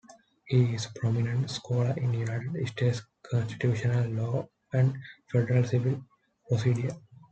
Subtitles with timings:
[0.45, 4.97] He is a prominent scholar in United States constitutional law and
[5.31, 6.03] federal civil
[6.47, 6.95] procedure.